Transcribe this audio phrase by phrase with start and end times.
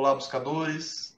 [0.00, 1.14] Olá, buscadores.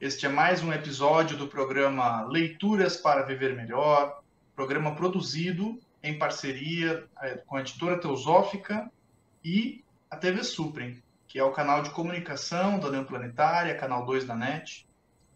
[0.00, 4.22] Este é mais um episódio do programa Leituras para Viver Melhor,
[4.54, 8.88] programa produzido em parceria é, com a editora Teosófica
[9.44, 14.24] e a TV Suprem, que é o canal de comunicação da União Planetária, canal 2
[14.26, 14.88] da NET.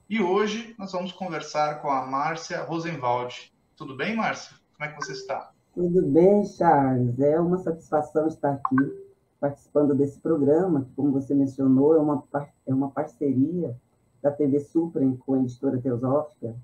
[0.09, 3.53] E hoje nós vamos conversar com a Márcia Rosenwald.
[3.77, 4.57] Tudo bem, Márcia?
[4.77, 5.51] Como é que você está?
[5.75, 7.19] Tudo bem, Charles.
[7.19, 9.02] É uma satisfação estar aqui
[9.43, 12.23] participando desse programa, que, como você mencionou, é uma,
[12.65, 13.77] é uma parceria
[14.23, 16.55] da TV Suprem com a editora Teosófica,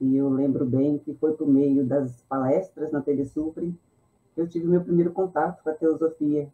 [0.00, 3.76] e eu lembro bem que foi por meio das palestras na TV Suprem
[4.36, 6.48] que eu tive meu primeiro contato com a teosofia,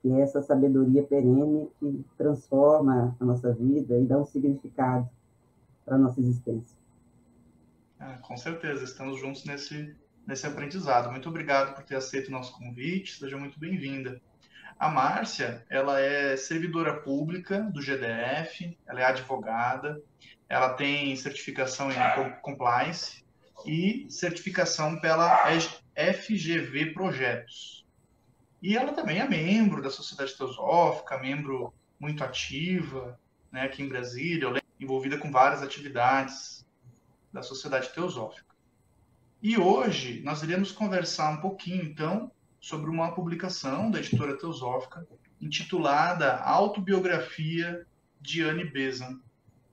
[0.00, 5.06] que é essa sabedoria perene que transforma a nossa vida e dá um significado
[5.84, 6.74] para a nossa existência.
[8.00, 9.94] É, com certeza, estamos juntos nesse,
[10.26, 11.10] nesse aprendizado.
[11.10, 14.18] Muito obrigado por ter aceito o nosso convite, seja muito bem-vinda.
[14.78, 20.02] A Márcia, ela é servidora pública do GDF, ela é advogada,
[20.48, 21.96] ela tem certificação em
[22.40, 23.24] compliance
[23.64, 25.38] e certificação pela
[25.94, 27.86] FGV Projetos.
[28.60, 33.18] E ela também é membro da Sociedade Teosófica, membro muito ativa,
[33.50, 36.66] né, aqui em Brasília, envolvida com várias atividades
[37.32, 38.52] da Sociedade Teosófica.
[39.42, 42.30] E hoje nós iremos conversar um pouquinho, então,
[42.62, 45.04] sobre uma publicação da editora Teosófica
[45.40, 47.84] intitulada Autobiografia
[48.20, 49.20] de Anne Besant.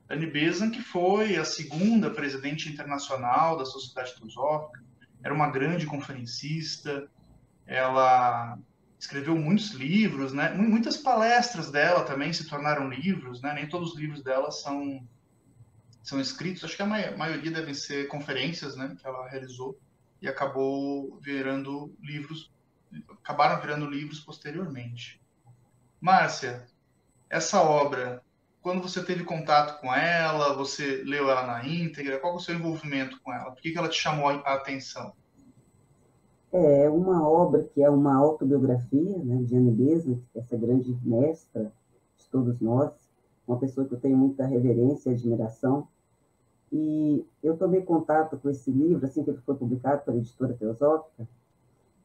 [0.09, 4.83] Anne Besant, que foi a segunda presidente internacional da Sociedade Teosófica,
[5.23, 7.07] era uma grande conferencista,
[7.67, 8.57] ela
[8.99, 10.51] escreveu muitos livros, né?
[10.55, 13.53] Muitas palestras dela também se tornaram livros, né?
[13.53, 15.07] Nem todos os livros dela são
[16.01, 19.77] são escritos, acho que a maioria devem ser conferências, né, que ela realizou
[20.19, 22.49] e acabou virando livros
[23.21, 25.21] acabaram virando livros posteriormente.
[26.01, 26.65] Márcia,
[27.29, 28.23] essa obra,
[28.61, 32.55] quando você teve contato com ela, você leu ela na íntegra, qual é o seu
[32.55, 33.51] envolvimento com ela?
[33.51, 35.13] Por que, que ela te chamou a atenção?
[36.51, 41.71] É uma obra que é uma autobiografia né, de Anne Besant, é essa grande mestra
[42.17, 42.91] de todos nós,
[43.47, 45.87] uma pessoa que eu tenho muita reverência e admiração.
[46.71, 51.27] E eu tomei contato com esse livro, assim que ele foi publicado pela editora Teosófica,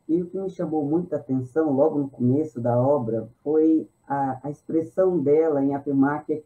[0.08, 4.50] e o que me chamou muita atenção logo no começo da obra foi a, a
[4.50, 6.42] expressão dela em afirmar que,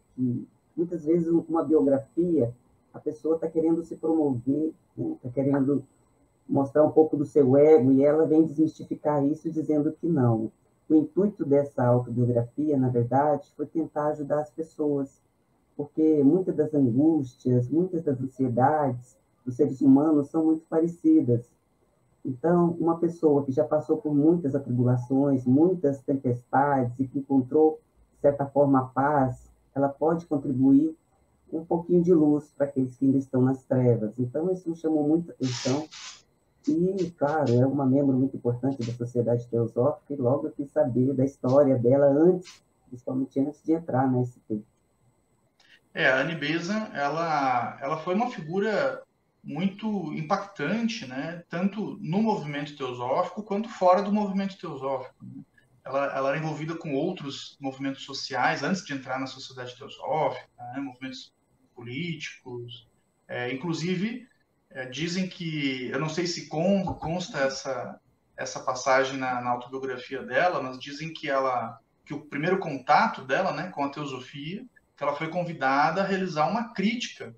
[0.76, 2.54] muitas vezes uma biografia
[2.92, 5.16] a pessoa está querendo se promover, está né?
[5.22, 5.84] Tá querendo
[6.48, 10.50] mostrar um pouco do seu ego e ela vem desmistificar isso dizendo que não.
[10.88, 15.20] O intuito dessa autobiografia, na verdade, foi tentar ajudar as pessoas,
[15.76, 21.50] porque muitas das angústias, muitas das ansiedades dos seres humanos são muito parecidas.
[22.24, 27.80] Então, uma pessoa que já passou por muitas atribulações, muitas tempestades e que encontrou,
[28.16, 30.94] de certa forma, a paz, ela pode contribuir
[31.52, 34.18] um pouquinho de luz para aqueles que ainda estão nas trevas.
[34.18, 35.86] Então, isso me chamou muita atenção.
[36.66, 41.14] E, claro, é uma membro muito importante da Sociedade Teosófica, e logo eu quis saber
[41.14, 44.62] da história dela antes, principalmente antes de entrar na ST.
[45.94, 49.02] É, a Anne Beza, ela, ela foi uma figura
[49.42, 51.42] muito impactante, né?
[51.48, 55.24] tanto no movimento teosófico quanto fora do movimento teosófico.
[55.24, 55.42] Né?
[55.84, 60.80] Ela, ela, era envolvida com outros movimentos sociais antes de entrar na sociedade teosófica, né?
[60.80, 61.32] movimentos
[61.74, 62.86] políticos.
[63.26, 64.26] É, inclusive,
[64.70, 68.00] é, dizem que, eu não sei se consta essa,
[68.36, 73.52] essa passagem na, na, autobiografia dela, mas dizem que ela que o primeiro contato dela
[73.52, 74.64] né, com a teosofia,
[74.96, 77.36] que ela foi convidada a realizar uma crítica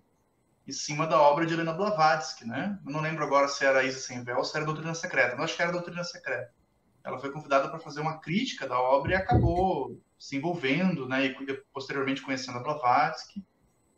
[0.70, 2.78] em cima da obra de Helena Blavatsky, né?
[2.86, 5.46] Eu não lembro agora se era Isa Sem Véu ou se era Doutrina Secreta, mas
[5.46, 6.52] acho que era Doutrina Secreta.
[7.02, 11.26] Ela foi convidada para fazer uma crítica da obra e acabou se envolvendo, né?
[11.26, 13.44] E posteriormente conhecendo a Blavatsky.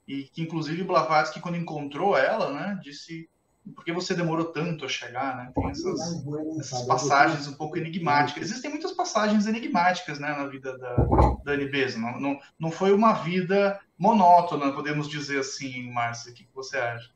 [0.08, 2.80] E que, inclusive, Blavatsky, quando encontrou ela, né?
[2.82, 3.28] Disse
[3.74, 5.52] por que você demorou tanto a chegar, né?
[5.54, 6.24] Tem essas,
[6.58, 8.42] essas passagens um pouco enigmáticas.
[8.42, 10.96] Existem muitas passagens enigmáticas, né, na vida da,
[11.44, 16.32] da Anne Não, não, não foi uma vida monótona, podemos dizer assim, Márcia.
[16.32, 17.10] O que você acha?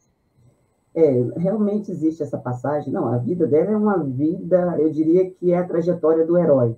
[0.95, 2.93] É, realmente existe essa passagem.
[2.93, 6.77] Não, a vida dela é uma vida, eu diria que é a trajetória do herói,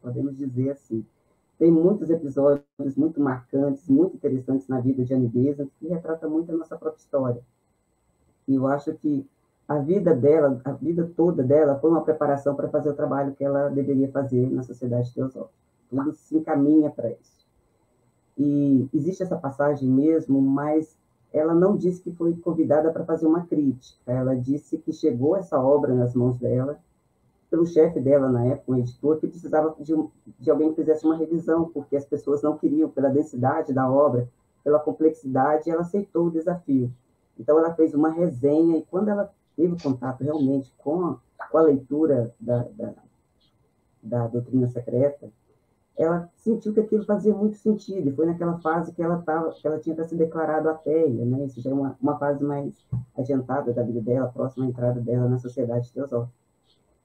[0.00, 1.04] podemos dizer assim.
[1.58, 6.50] Tem muitos episódios muito marcantes, muito interessantes na vida de Anne Besant, que retrata muito
[6.50, 7.42] a nossa própria história.
[8.48, 9.26] Eu acho que
[9.68, 13.44] a vida dela, a vida toda dela, foi uma preparação para fazer o trabalho que
[13.44, 15.50] ela deveria fazer na sociedade teosófica.
[15.88, 17.46] Tudo se encaminha para isso.
[18.36, 20.96] E existe essa passagem mesmo, mas
[21.32, 23.98] ela não disse que foi convidada para fazer uma crítica.
[24.06, 26.78] Ela disse que chegou essa obra nas mãos dela
[27.52, 29.94] pelo chefe dela na época, um editor, que precisava de,
[30.40, 34.26] de alguém que fizesse uma revisão, porque as pessoas não queriam, pela densidade da obra,
[34.64, 36.90] pela complexidade, ela aceitou o desafio.
[37.42, 41.18] Então, ela fez uma resenha, e quando ela teve contato realmente com a,
[41.50, 42.94] com a leitura da, da,
[44.00, 45.28] da doutrina secreta,
[45.98, 49.66] ela sentiu que aquilo fazia muito sentido, e foi naquela fase que ela, tava, que
[49.66, 51.44] ela tinha se declarado ateia, né?
[51.44, 52.86] isso já é uma, uma fase mais
[53.18, 56.32] adiantada da vida dela, próxima à entrada dela na sociedade teosófica.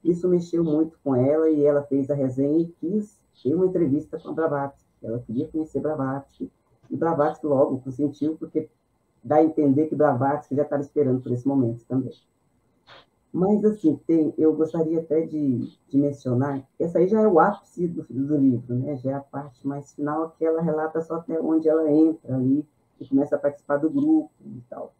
[0.04, 4.18] Isso mexeu muito com ela, e ela fez a resenha e quis ter uma entrevista
[4.20, 6.50] com a Blavatsky, ela queria conhecer Blavatsky,
[6.88, 8.68] e Blavatsky logo consentiu, porque
[9.22, 12.12] dá a entender que Blavatsky já estava esperando por esse momento também.
[13.32, 17.86] Mas, assim, tem, eu gostaria até de, de mencionar, essa aí já é o ápice
[17.86, 18.96] do, do livro, né?
[18.96, 22.66] já é a parte mais final, que ela relata só até onde ela entra ali
[22.98, 24.94] e começa a participar do grupo e tal.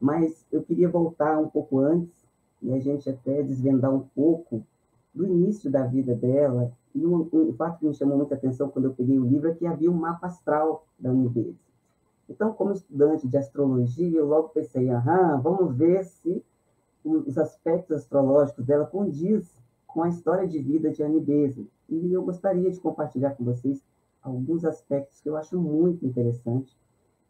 [0.00, 2.24] Mas eu queria voltar um pouco antes
[2.62, 4.64] e a gente até desvendar um pouco
[5.12, 6.72] do início da vida dela.
[6.94, 9.54] E um, um fato que me chamou muita atenção quando eu peguei o livro é
[9.54, 11.63] que havia um mapa astral da Unibase.
[12.28, 16.44] Então, como estudante de astrologia, eu logo pensei, aham, vamos ver se
[17.04, 21.68] os aspectos astrológicos dela condiz com a história de vida de Anne Besant.
[21.88, 23.84] E eu gostaria de compartilhar com vocês
[24.22, 26.74] alguns aspectos que eu acho muito interessantes,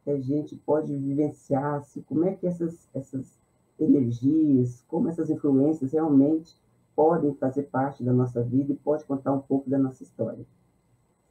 [0.05, 3.39] que a gente pode vivenciar, assim, como é que essas, essas
[3.79, 6.57] energias, como essas influências realmente
[6.95, 10.47] podem fazer parte da nossa vida e pode contar um pouco da nossa história.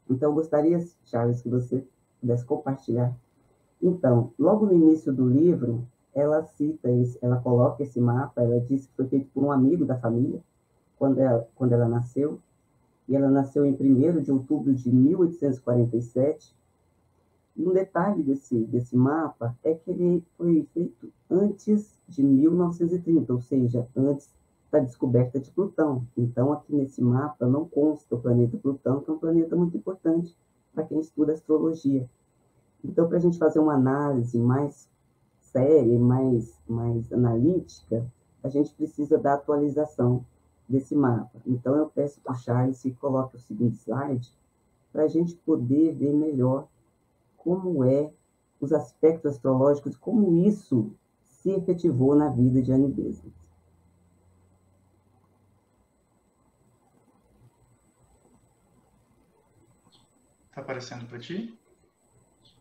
[0.09, 1.87] Então, eu gostaria, Charles, que você
[2.19, 3.15] pudesse compartilhar.
[3.85, 5.85] Então, logo no início do livro,
[6.15, 6.87] ela cita,
[7.21, 10.41] ela coloca esse mapa, ela diz que foi feito por um amigo da família,
[10.97, 12.39] quando ela, quando ela nasceu,
[13.09, 16.55] e ela nasceu em 1 de outubro de 1847.
[17.57, 23.41] E um detalhe desse, desse mapa é que ele foi feito antes de 1930, ou
[23.41, 24.33] seja, antes
[24.71, 26.07] da descoberta de Plutão.
[26.17, 30.33] Então, aqui nesse mapa não consta o planeta Plutão, que é um planeta muito importante
[30.73, 32.09] para quem estuda astrologia.
[32.83, 34.89] Então, para a gente fazer uma análise mais
[35.39, 38.05] séria, mais, mais analítica,
[38.43, 40.25] a gente precisa da atualização
[40.67, 41.39] desse mapa.
[41.45, 44.31] Então, eu peço para o Charles que coloque o seguinte slide
[44.91, 46.67] para a gente poder ver melhor
[47.37, 48.11] como é
[48.59, 50.93] os aspectos astrológicos, como isso
[51.23, 53.33] se efetivou na vida de Anne Besant.
[60.49, 61.59] Está aparecendo para ti?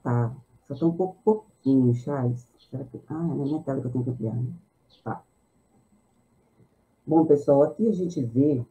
[0.02, 0.34] Tá.
[0.66, 2.46] Só está um pouco pouquinho, Charles.
[2.70, 3.00] Será que...
[3.08, 4.52] Ah, é na minha tela que eu tenho que ampliar, né?
[5.04, 5.22] Tá.
[7.06, 8.64] Bom, pessoal, aqui a gente vê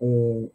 [0.00, 0.48] é,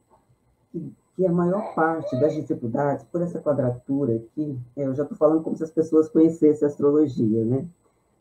[0.72, 5.18] que, que, a maior parte das dificuldades, por essa quadratura aqui, é, eu já estou
[5.18, 7.68] falando como se as pessoas conhecessem a astrologia, né?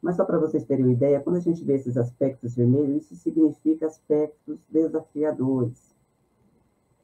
[0.00, 3.14] Mas só para vocês terem uma ideia, quando a gente vê esses aspectos vermelhos, isso
[3.16, 5.94] significa aspectos desafiadores.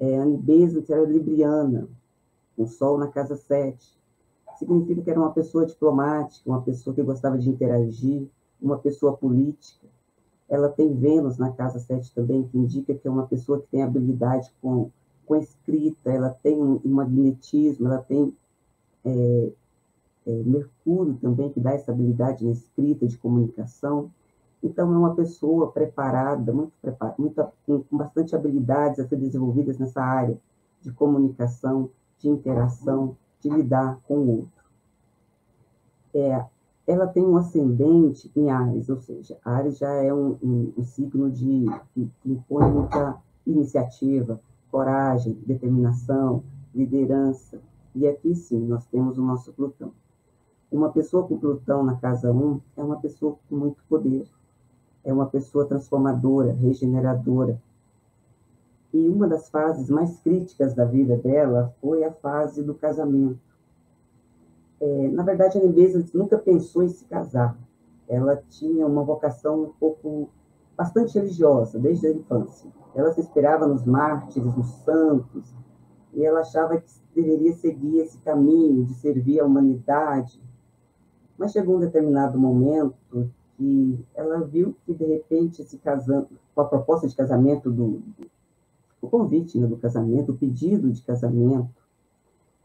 [0.01, 1.89] É, a Besant era libriana,
[2.57, 3.98] com Sol na casa 7
[4.59, 8.27] significa que era uma pessoa diplomática, uma pessoa que gostava de interagir,
[8.61, 9.87] uma pessoa política.
[10.49, 13.83] Ela tem Vênus na casa 7 também, que indica que é uma pessoa que tem
[13.83, 14.91] habilidade com,
[15.25, 18.35] com escrita, ela tem um, um magnetismo, ela tem
[19.05, 19.53] é,
[20.27, 24.11] é, Mercúrio também, que dá essa habilidade na escrita, de comunicação.
[24.63, 29.79] Então, é uma pessoa preparada, muito preparada, muito, com, com bastante habilidades a ser desenvolvidas
[29.79, 30.37] nessa área
[30.81, 34.65] de comunicação, de interação, de lidar com o outro.
[36.15, 36.45] É,
[36.87, 41.31] ela tem um ascendente em Ares, ou seja, Ares já é um, um, um signo
[41.31, 43.17] de, que, que impõe muita
[43.47, 44.41] iniciativa,
[44.71, 46.43] coragem, determinação,
[46.75, 47.61] liderança.
[47.95, 49.93] E aqui sim, nós temos o nosso Plutão.
[50.71, 54.27] Uma pessoa com Plutão na casa 1 é uma pessoa com muito poder,
[55.05, 57.61] é uma pessoa transformadora, regeneradora,
[58.93, 63.39] e uma das fases mais críticas da vida dela foi a fase do casamento.
[64.81, 67.59] É, na verdade, a Anne nunca pensou em se casar.
[68.09, 70.31] Ela tinha uma vocação um pouco
[70.77, 72.71] bastante religiosa desde a infância.
[72.95, 75.55] Ela se esperava nos mártires, nos santos,
[76.15, 80.41] e ela achava que deveria seguir esse caminho de servir a humanidade.
[81.37, 86.65] Mas chegou um determinado momento que ela viu que de repente se casando, com a
[86.65, 88.01] proposta de casamento do,
[89.01, 91.71] o convite né, do casamento, o pedido de casamento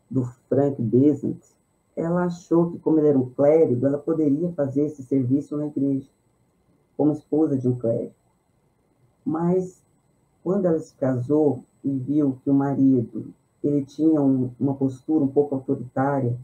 [0.10, 1.40] do Frank Besant,
[1.96, 6.10] ela achou que, como ele era um clérigo, ela poderia fazer esse serviço na igreja,
[6.98, 8.14] como esposa de um clérigo.
[9.24, 9.82] Mas,
[10.44, 15.28] quando ela se casou e viu que o marido ele tinha um, uma postura um
[15.28, 16.38] pouco autoritária,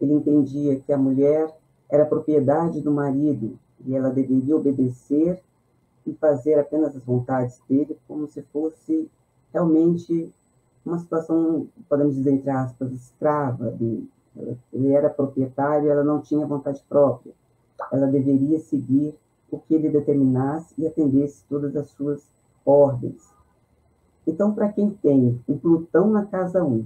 [0.00, 1.56] ele entendia que a mulher
[1.88, 5.40] era propriedade do marido e ela deveria obedecer
[6.04, 9.08] e fazer apenas as vontades dele, como se fosse
[9.56, 10.30] realmente
[10.84, 14.08] uma situação, podemos dizer, entre aspas, escrava dele.
[14.72, 17.32] Ele era proprietário, ela não tinha vontade própria.
[17.90, 19.14] Ela deveria seguir
[19.50, 22.22] o que ele determinasse e atendesse todas as suas
[22.64, 23.32] ordens.
[24.26, 26.84] Então, para quem tem o Plutão na casa 1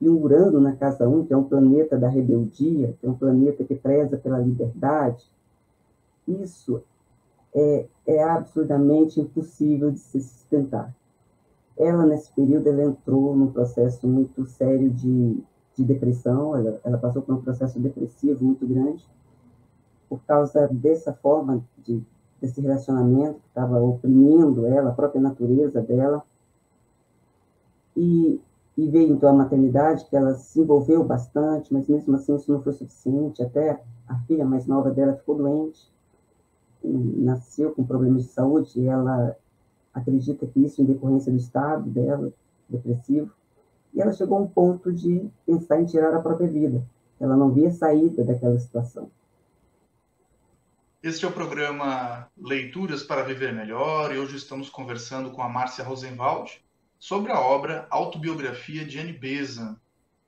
[0.00, 3.14] e o Urano na casa 1, que é um planeta da rebeldia, que é um
[3.14, 5.24] planeta que preza pela liberdade,
[6.26, 6.82] isso
[7.54, 10.92] é, é absurdamente impossível de se sustentar.
[11.76, 15.42] Ela, nesse período, ela entrou num processo muito sério de,
[15.76, 19.06] de depressão, ela, ela passou por um processo depressivo muito grande,
[20.08, 22.02] por causa dessa forma de,
[22.40, 26.22] desse relacionamento que estava oprimindo ela, a própria natureza dela.
[27.96, 28.40] E,
[28.76, 32.62] e veio então a maternidade, que ela se envolveu bastante, mas mesmo assim isso não
[32.62, 33.42] foi suficiente.
[33.42, 35.90] Até a filha mais nova dela ficou doente,
[36.84, 39.36] nasceu com problemas de saúde, e ela
[39.92, 42.32] acredita que isso em decorrência do estado dela,
[42.68, 43.30] depressivo,
[43.92, 46.84] e ela chegou a um ponto de pensar em tirar a própria vida.
[47.20, 49.10] Ela não via saída daquela situação.
[51.02, 55.84] Este é o programa Leituras para Viver Melhor e hoje estamos conversando com a Márcia
[55.84, 56.62] Rosenwald
[56.98, 59.76] sobre a obra Autobiografia de Anne Besant,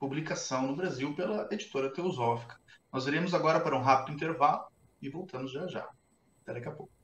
[0.01, 2.57] publicação no Brasil pela editora Teosófica.
[2.93, 4.65] Nós iremos agora para um rápido intervalo
[5.01, 5.89] e voltamos já já.
[6.43, 7.04] Até daqui a pouco.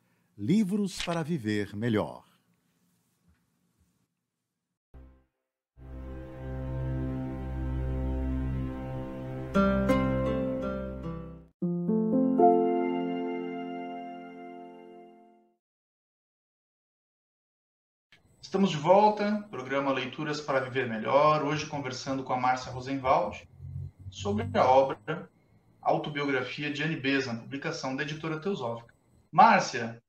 [0.43, 2.23] Livros para Viver Melhor.
[18.41, 23.47] Estamos de volta, programa Leituras para Viver Melhor, hoje conversando com a Márcia Rosenwald
[24.09, 25.29] sobre a obra
[25.79, 28.91] Autobiografia de Anne Besant, publicação da editora Teosófica.
[29.31, 30.01] Márcia,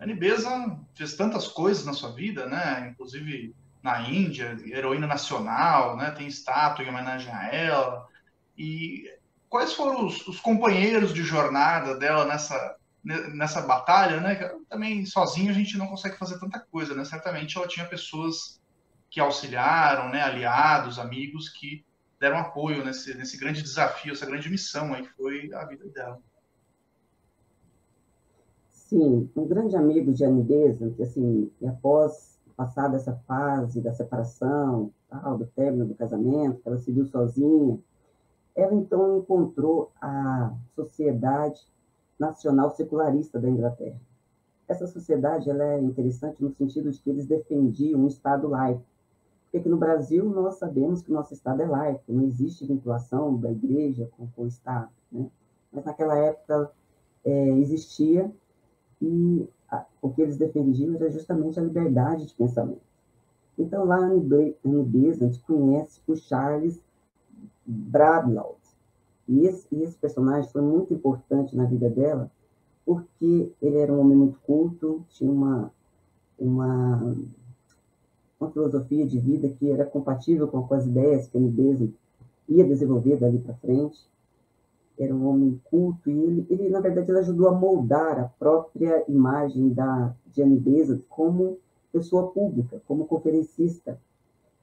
[0.00, 2.88] a Nibesa fez tantas coisas na sua vida, né?
[2.90, 6.10] Inclusive na Índia, heroína nacional, né?
[6.10, 8.08] Tem estátua em homenagem a ela.
[8.56, 9.04] E
[9.46, 14.34] quais foram os, os companheiros de jornada dela nessa nessa batalha, né?
[14.68, 17.04] Também sozinho a gente não consegue fazer tanta coisa, né?
[17.04, 18.60] Certamente ela tinha pessoas
[19.10, 20.22] que auxiliaram, né?
[20.22, 21.84] Aliados, amigos que
[22.18, 26.20] deram apoio nesse, nesse grande desafio, essa grande missão aí que foi a vida dela.
[28.90, 35.38] Sim, um grande amigo de Anidesa, que assim, após passar dessa fase da separação, tal,
[35.38, 37.78] do término do casamento, ela se viu sozinha,
[38.52, 41.60] ela então encontrou a Sociedade
[42.18, 44.00] Nacional Secularista da Inglaterra.
[44.66, 48.82] Essa sociedade ela é interessante no sentido de que eles defendiam um Estado laico.
[49.52, 53.52] Porque no Brasil nós sabemos que o nosso Estado é laico, não existe vinculação da
[53.52, 54.90] igreja com, o Estado.
[55.12, 55.30] Né?
[55.72, 56.72] Mas naquela época
[57.24, 58.28] é, existia
[59.00, 62.80] e a, o que eles defendiam era justamente a liberdade de pensamento.
[63.58, 64.24] Então, lá no
[64.64, 66.80] Anne a gente conhece o Charles
[67.66, 68.56] Bradlaugh.
[69.28, 72.30] E esse, esse personagem foi muito importante na vida dela,
[72.84, 75.72] porque ele era um homem muito culto, tinha uma,
[76.38, 77.16] uma,
[78.40, 81.94] uma filosofia de vida que era compatível com, as ideias que Anne
[82.48, 84.10] ia desenvolver dali para frente
[85.02, 89.04] era um homem culto, e ele, ele, na verdade, ele ajudou a moldar a própria
[89.08, 91.58] imagem da Jane Bezos como
[91.92, 93.98] pessoa pública, como conferencista.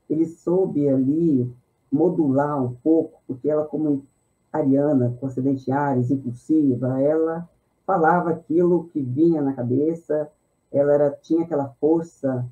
[0.10, 1.52] Ele soube ali
[1.92, 4.06] modular um pouco, porque ela, como
[4.52, 7.50] ariana, com ascendente Ares, impulsiva, ela
[7.86, 10.30] falava aquilo que vinha na cabeça,
[10.72, 12.46] ela era, tinha aquela força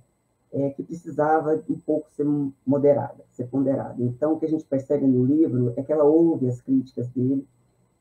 [0.52, 2.26] é, que precisava um pouco ser
[2.66, 4.02] moderada, ser ponderada.
[4.02, 7.46] Então, o que a gente percebe no livro é que ela ouve as críticas dele,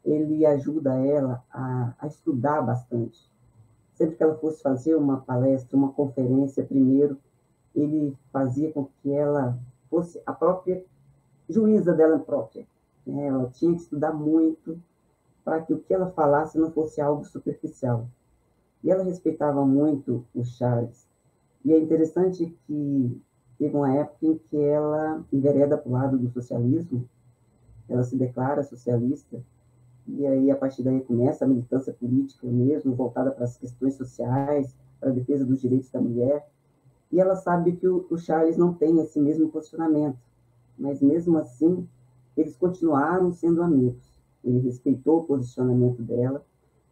[0.05, 3.19] ele ajuda ela a, a estudar bastante.
[3.95, 7.17] Sempre que ela fosse fazer uma palestra, uma conferência, primeiro,
[7.75, 9.59] ele fazia com que ela
[9.89, 10.85] fosse a própria
[11.49, 12.67] juíza dela própria.
[13.07, 13.27] Né?
[13.27, 14.81] Ela tinha que estudar muito
[15.45, 18.09] para que o que ela falasse não fosse algo superficial.
[18.83, 21.09] E ela respeitava muito o Charles.
[21.65, 23.23] E é interessante que
[23.59, 27.09] teve uma época em que ela envereda para o lado do socialismo,
[27.89, 29.43] ela se declara socialista,
[30.07, 34.77] e aí a partir daí começa a militância política mesmo, voltada para as questões sociais,
[35.01, 36.47] para a defesa dos direitos da mulher,
[37.11, 40.19] e ela sabe que o, o Charles não tem esse mesmo posicionamento,
[40.79, 41.87] mas mesmo assim
[42.37, 44.13] eles continuaram sendo amigos.
[44.43, 46.45] Ele respeitou o posicionamento dela,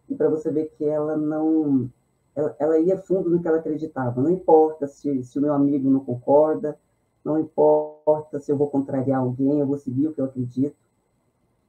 [0.09, 1.90] e para você ver que ela não
[2.35, 4.23] ela, ela, ia fundo no que ela acreditava.
[4.23, 6.78] Não importa se, se o meu amigo não concorda,
[7.25, 10.76] não importa se eu vou contrariar alguém, eu vou seguir o que eu acredito.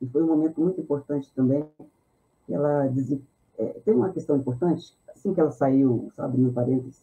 [0.04, 1.66] E foi um momento muito importante também.
[2.50, 3.18] Ela diz,
[3.58, 7.02] é, tem uma questão importante, assim que ela saiu, sabe, no parênteses,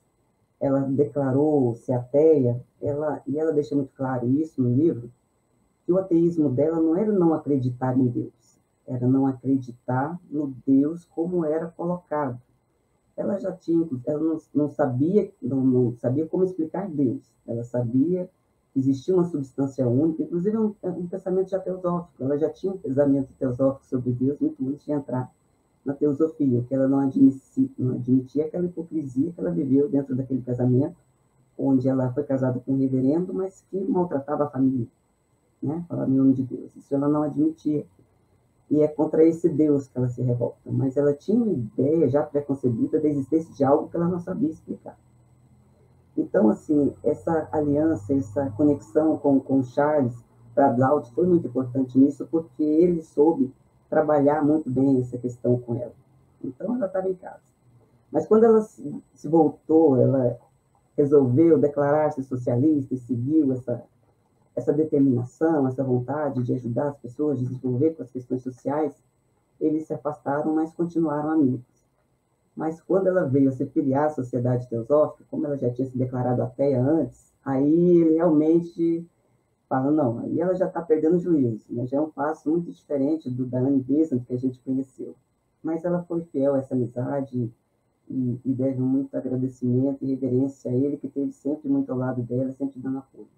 [0.61, 5.11] ela declarou ser ateia, ela, e ela deixa muito claro isso no livro,
[5.87, 11.07] que o ateísmo dela não era não acreditar em Deus, era não acreditar no Deus
[11.07, 12.39] como era colocado.
[13.17, 18.29] Ela já tinha, ela não, não sabia, não, não sabia como explicar Deus, ela sabia
[18.75, 22.23] existia uma substância única, inclusive um, um pensamento já teosófico.
[22.23, 25.33] Ela já tinha um pensamento teosófico sobre Deus muito antes de entrar
[25.85, 30.43] na teosofia, que ela não admitia, não admitia aquela hipocrisia que ela viveu dentro daquele
[30.43, 30.97] casamento,
[31.57, 34.87] onde ela foi casada com um reverendo, mas que maltratava a família,
[35.63, 35.85] né?
[35.89, 36.75] Falava em nome de Deus.
[36.77, 37.85] Isso ela não admitia.
[38.71, 40.59] E é contra esse Deus que ela se revolta.
[40.65, 44.49] Mas ela tinha uma ideia já preconcebida da existência de algo que ela não sabia
[44.49, 44.97] explicar.
[46.17, 50.15] Então, assim, essa aliança, essa conexão com, com Charles
[50.55, 53.53] Bradlaut foi muito importante nisso, porque ele soube
[53.89, 55.95] trabalhar muito bem essa questão com ela.
[56.43, 57.51] Então, ela estava em casa.
[58.11, 60.39] Mas quando ela se, voltou, ela
[60.97, 63.83] resolveu declarar-se socialista e seguiu essa,
[64.55, 68.93] essa determinação, essa vontade de ajudar as pessoas, de desenvolver com as questões sociais,
[69.61, 71.80] eles se afastaram, mas continuaram amigos.
[72.55, 75.97] Mas quando ela veio a se filiar à Sociedade Teosófica, como ela já tinha se
[75.97, 79.07] declarado ateia antes, aí ele realmente
[79.69, 81.87] fala, não, aí ela já está perdendo juízo, né?
[81.87, 85.15] já é um passo muito diferente do da Anne Besant que a gente conheceu.
[85.63, 87.53] Mas ela foi fiel a essa amizade
[88.09, 92.23] e, e deve muito agradecimento e reverência a ele, que esteve sempre muito ao lado
[92.23, 93.29] dela, sempre dando apoio.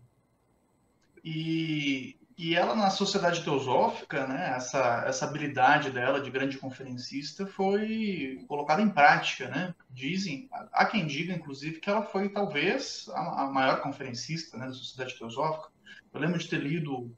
[1.22, 8.45] E e ela, na sociedade teosófica, né, essa, essa habilidade dela de grande conferencista foi
[8.49, 9.49] colocada em prática.
[9.49, 9.75] Né?
[9.90, 14.73] Dizem, há quem diga, inclusive, que ela foi talvez a, a maior conferencista né, da
[14.73, 15.68] sociedade teosófica.
[16.12, 17.14] Eu lembro de ter lido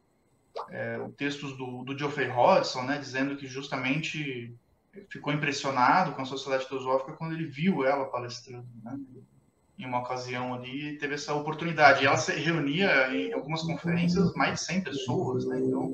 [0.70, 4.54] é, textos do, do Geoffrey Hodgson, né, dizendo que justamente
[5.08, 8.68] ficou impressionado com a sociedade teosófica quando ele viu ela palestrando.
[8.82, 8.98] Né?
[9.78, 12.02] Em uma ocasião ali, teve essa oportunidade.
[12.02, 15.58] E ela se reunia em algumas conferências mais de 100 pessoas, né?
[15.58, 15.92] Então,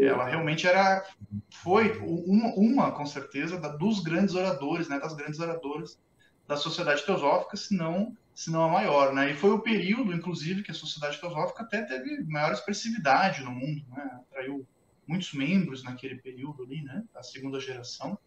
[0.00, 1.04] ela realmente era,
[1.50, 4.98] foi uma, uma com certeza, da, dos grandes oradores, né?
[4.98, 5.98] Das grandes oradoras
[6.46, 9.30] da Sociedade Teosófica, se não, se não a maior, né?
[9.30, 13.82] E foi o período, inclusive, que a Sociedade Teosófica até teve maior expressividade no mundo,
[13.90, 14.20] né?
[14.28, 14.66] Atraiu
[15.06, 17.02] muitos membros naquele período ali, né?
[17.14, 18.18] Da segunda geração.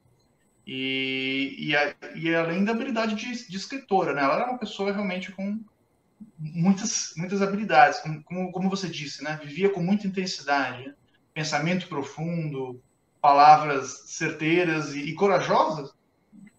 [0.66, 4.24] E, e, a, e além da habilidade de, de, escritora, né?
[4.24, 5.64] Ela era uma pessoa realmente com
[6.40, 9.40] muitas, muitas habilidades, como, como você disse, né?
[9.44, 10.96] Vivia com muita intensidade, né?
[11.34, 12.82] pensamento profundo,
[13.22, 15.94] palavras certeiras e, e, corajosas.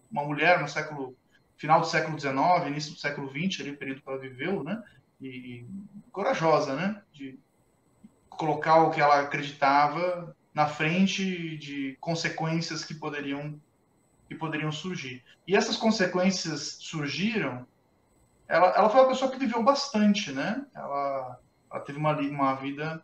[0.09, 1.17] Uma mulher no século
[1.57, 4.81] final do século XIX, início do século XX, ali período que ela viveu, né?
[5.19, 5.65] E
[6.11, 7.01] corajosa, né?
[7.11, 7.37] De
[8.29, 13.59] colocar o que ela acreditava na frente de consequências que poderiam
[14.27, 15.23] que poderiam surgir.
[15.47, 17.65] E essas consequências surgiram.
[18.47, 20.65] Ela, ela foi uma pessoa que viveu bastante, né?
[20.73, 21.39] Ela,
[21.71, 23.03] ela teve uma, uma vida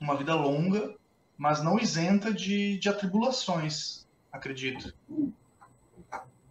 [0.00, 0.94] uma vida longa,
[1.36, 4.94] mas não isenta de, de atribulações, acredito.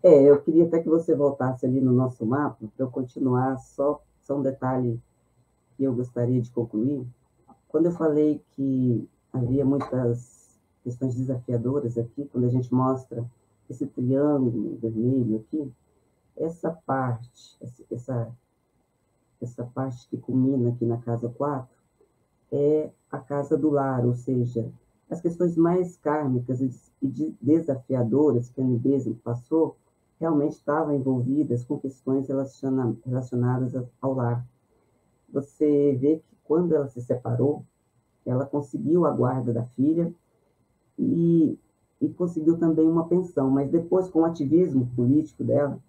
[0.03, 4.01] É, eu queria até que você voltasse ali no nosso mapa para eu continuar só,
[4.21, 4.99] só um detalhe
[5.75, 7.05] que eu gostaria de concluir.
[7.67, 13.25] Quando eu falei que havia muitas questões desafiadoras aqui, quando a gente mostra
[13.69, 15.71] esse triângulo vermelho aqui,
[16.38, 17.58] essa parte,
[17.91, 18.32] essa,
[19.41, 21.75] essa parte que culmina aqui na casa 4,
[22.51, 24.69] é a casa do lar, ou seja,
[25.10, 29.78] as questões mais kármicas e desafiadoras que a Nibesa passou
[30.19, 34.45] realmente estavam envolvidas com questões relaciona, relacionadas ao lar,
[35.36, 37.65] você vê que quando ela se separou,
[38.25, 40.13] ela conseguiu a guarda da filha
[40.97, 41.60] e,
[42.01, 45.79] e conseguiu também uma pensão, mas depois, com o ativismo político dela,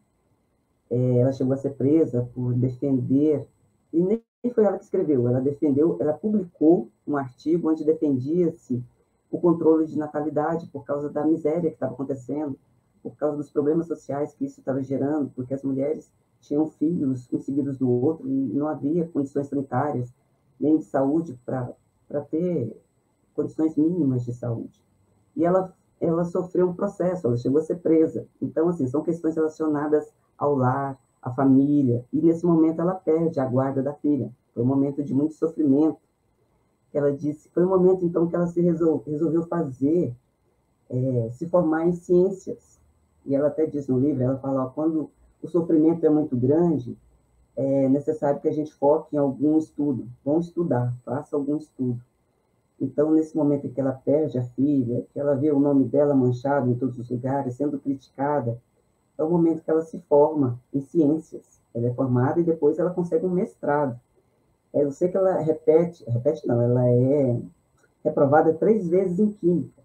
[0.88, 3.46] é, ela chegou a ser presa por defender,
[3.92, 4.22] e nem
[4.54, 8.82] foi ela que escreveu, ela defendeu, ela publicou um artigo onde defendia-se
[9.30, 12.56] o controle de natalidade por causa da miséria que estava acontecendo,
[13.02, 17.44] por causa dos problemas sociais que isso estava gerando, porque as mulheres tinham filhos uns
[17.44, 20.12] seguidos do outro e não havia condições sanitárias
[20.58, 21.74] nem de saúde para
[22.30, 22.76] ter
[23.34, 24.82] condições mínimas de saúde.
[25.34, 28.26] E ela, ela sofreu um processo, ela chegou a ser presa.
[28.40, 33.46] Então, assim, são questões relacionadas ao lar, à família, e nesse momento ela perde a
[33.46, 34.30] guarda da filha.
[34.54, 35.98] Foi um momento de muito sofrimento.
[36.92, 40.14] Ela disse, foi um momento então que ela se resol, resolveu fazer,
[40.88, 42.80] é, se formar em ciências.
[43.24, 45.10] E ela até diz no livro, ela fala, ó, quando
[45.42, 46.96] o sofrimento é muito grande,
[47.56, 50.06] é necessário que a gente foque em algum estudo.
[50.24, 52.00] Vamos estudar, faça algum estudo.
[52.80, 56.14] Então, nesse momento em que ela perde a filha, que ela vê o nome dela
[56.14, 58.60] manchado em todos os lugares, sendo criticada,
[59.16, 61.58] é o momento que ela se forma em ciências.
[61.74, 63.98] Ela é formada e depois ela consegue um mestrado.
[64.74, 67.40] É, eu sei que ela repete, repete não, ela é
[68.04, 69.82] reprovada três vezes em química,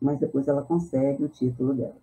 [0.00, 2.02] mas depois ela consegue o título dela.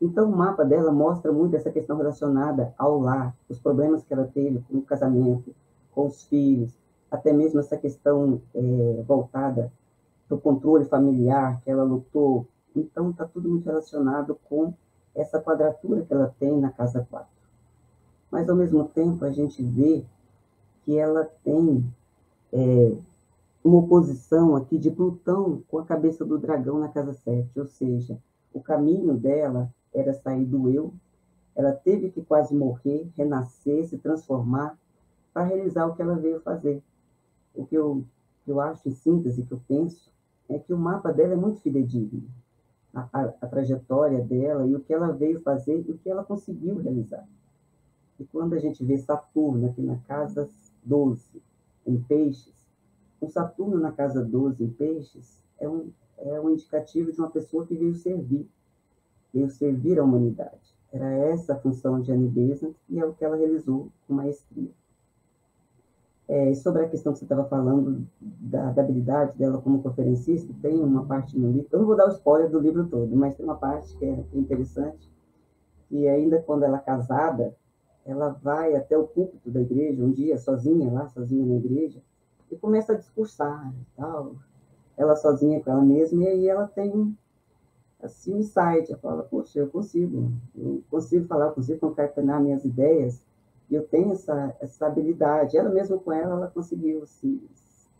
[0.00, 4.26] Então, o mapa dela mostra muito essa questão relacionada ao lar, os problemas que ela
[4.32, 5.54] teve com o casamento,
[5.92, 6.72] com os filhos,
[7.10, 9.72] até mesmo essa questão é, voltada
[10.26, 12.46] para o controle familiar que ela lutou.
[12.76, 14.74] Então, está tudo muito relacionado com
[15.14, 17.26] essa quadratura que ela tem na casa 4.
[18.30, 20.04] Mas, ao mesmo tempo, a gente vê
[20.84, 21.84] que ela tem
[22.52, 22.92] é,
[23.64, 28.18] uma oposição aqui de Plutão com a cabeça do dragão na casa 7, ou seja,
[28.52, 30.92] o caminho dela era sair do eu,
[31.56, 34.78] ela teve que quase morrer, renascer, se transformar
[35.32, 36.82] para realizar o que ela veio fazer.
[37.58, 38.04] O que eu,
[38.46, 40.12] eu acho, em síntese, que eu penso,
[40.48, 42.22] é que o mapa dela é muito fidedigno.
[42.94, 46.24] A, a, a, trajetória dela e o que ela veio fazer e o que ela
[46.24, 47.26] conseguiu realizar.
[48.18, 50.48] E quando a gente vê Saturno aqui na casa
[50.84, 51.42] 12,
[51.84, 52.54] em Peixes,
[53.20, 57.66] o Saturno na casa 12, em Peixes, é um, é um indicativo de uma pessoa
[57.66, 58.48] que veio servir,
[59.34, 60.76] veio servir a humanidade.
[60.92, 64.70] Era essa a função de Anne Besant e é o que ela realizou com maestria.
[66.28, 70.78] É, sobre a questão que você estava falando da, da, habilidade dela como conferencista, tem
[70.78, 73.46] uma parte no livro, eu não vou dar o spoiler do livro todo, mas tem
[73.46, 75.10] uma parte que é, interessante,
[75.88, 77.56] que ainda quando ela é casada,
[78.04, 82.02] ela vai até o púlpito da igreja, um dia, sozinha lá, sozinha na igreja,
[82.50, 84.34] e começa a discursar e tal,
[84.98, 87.16] ela sozinha com ela mesma, e aí ela tem
[88.02, 92.64] assim, um insight, ela fala, poxa, eu consigo, eu consigo falar, eu consigo concatenar minhas
[92.64, 93.26] ideias,
[93.74, 95.56] eu tenho essa, essa habilidade.
[95.56, 97.42] Ela mesma com ela, ela conseguiu se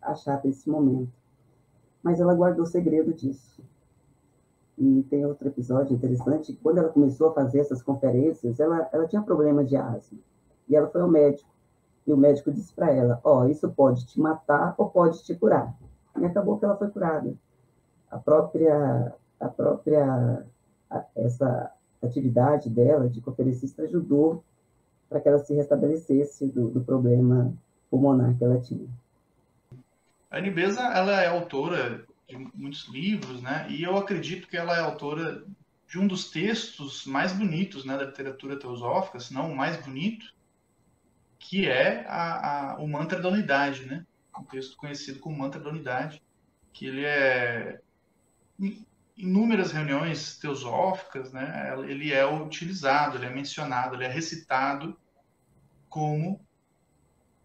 [0.01, 1.13] achar desse momento.
[2.03, 3.63] Mas ela guardou segredo disso.
[4.77, 9.21] E tem outro episódio interessante, quando ela começou a fazer essas conferências, ela, ela tinha
[9.21, 10.19] problema de asma.
[10.69, 11.51] E ela foi ao médico.
[12.07, 15.35] E o médico disse para ela, ó, oh, isso pode te matar ou pode te
[15.35, 15.75] curar.
[16.19, 17.35] E acabou que ela foi curada.
[18.11, 20.47] A própria a própria
[21.15, 21.71] essa
[22.03, 24.43] atividade dela de conferencista ajudou
[25.09, 27.55] para que ela se restabelecesse do, do, problema
[27.91, 28.87] pulmonar que ela tinha.
[30.31, 33.67] A Nibesa, ela é autora de muitos livros, né?
[33.71, 35.43] E eu acredito que ela é autora
[35.87, 40.35] de um dos textos mais bonitos, né, da literatura teosófica, se não o mais bonito,
[41.39, 44.05] que é a, a, o mantra da unidade, né?
[44.39, 46.23] Um texto conhecido como mantra da unidade,
[46.73, 47.81] que ele é
[49.19, 54.97] inúmeras reuniões teosóficas, né, ele é utilizado, ele é mencionado, ele é recitado
[55.89, 56.41] como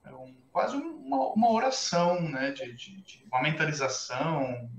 [0.05, 4.69] é um, quase uma, uma, oração, né, de, de, de, uma mentalização,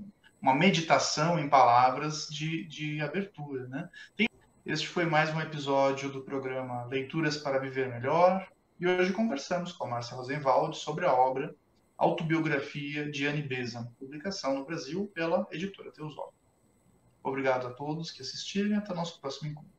[0.41, 3.67] uma meditação em palavras de, de abertura.
[3.67, 3.89] Né.
[4.15, 4.29] Tem,
[4.65, 8.47] este foi mais um episódio do programa Leituras para Viver Melhor,
[8.79, 11.53] e hoje conversamos com a Márcia Rosenwald sobre a obra
[11.97, 16.44] Autobiografia de Anne Besant, publicação no Brasil pela editora Teosófica.
[17.25, 19.73] Obrigado a todos que assistiram e até nosso próximo encontro.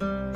[0.00, 0.31] thank